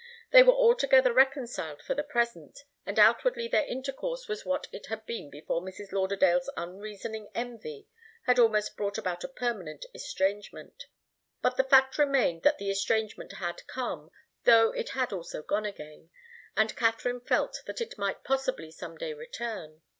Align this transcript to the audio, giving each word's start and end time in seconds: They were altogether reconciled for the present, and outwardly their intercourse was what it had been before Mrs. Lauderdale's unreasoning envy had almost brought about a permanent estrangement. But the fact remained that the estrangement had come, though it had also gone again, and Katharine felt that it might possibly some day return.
They 0.31 0.41
were 0.41 0.53
altogether 0.55 1.13
reconciled 1.13 1.83
for 1.83 1.93
the 1.93 2.01
present, 2.01 2.63
and 2.87 2.97
outwardly 2.97 3.47
their 3.47 3.65
intercourse 3.67 4.27
was 4.27 4.43
what 4.43 4.65
it 4.71 4.87
had 4.87 5.05
been 5.05 5.29
before 5.29 5.61
Mrs. 5.61 5.91
Lauderdale's 5.91 6.49
unreasoning 6.57 7.29
envy 7.35 7.87
had 8.23 8.39
almost 8.39 8.75
brought 8.75 8.97
about 8.97 9.23
a 9.23 9.27
permanent 9.27 9.85
estrangement. 9.93 10.87
But 11.43 11.55
the 11.55 11.63
fact 11.65 11.99
remained 11.99 12.41
that 12.41 12.57
the 12.57 12.71
estrangement 12.71 13.33
had 13.33 13.61
come, 13.67 14.09
though 14.43 14.71
it 14.71 14.89
had 14.89 15.13
also 15.13 15.43
gone 15.43 15.65
again, 15.65 16.09
and 16.57 16.75
Katharine 16.75 17.21
felt 17.21 17.61
that 17.67 17.79
it 17.79 17.99
might 17.99 18.23
possibly 18.23 18.71
some 18.71 18.97
day 18.97 19.13
return. 19.13 19.83